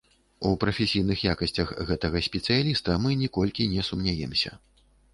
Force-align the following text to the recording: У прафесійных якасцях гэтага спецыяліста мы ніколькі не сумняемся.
У 0.51 0.53
прафесійных 0.63 1.25
якасцях 1.33 1.75
гэтага 1.91 2.23
спецыяліста 2.31 2.99
мы 3.07 3.23
ніколькі 3.23 3.71
не 3.79 3.89
сумняемся. 3.93 4.61